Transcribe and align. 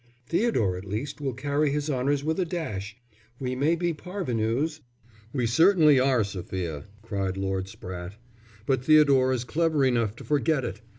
Theodore 0.25 0.77
at 0.77 0.85
least 0.85 1.21
will 1.21 1.35
carry 1.35 1.69
his 1.69 1.87
honours 1.87 2.23
with 2.23 2.39
a 2.39 2.43
dash. 2.43 2.97
We 3.39 3.55
may 3.55 3.75
be 3.75 3.93
parvenus...." 3.93 4.79
"We 5.31 5.45
certainly 5.45 5.99
are, 5.99 6.23
Sophia," 6.23 6.85
cried 7.03 7.37
Lord 7.37 7.65
Spratte. 7.67 8.15
"But 8.65 8.83
Theodore 8.83 9.31
is 9.31 9.43
clever 9.43 9.85
enough 9.85 10.15
to 10.15 10.23
forget 10.23 10.65
it. 10.65 10.81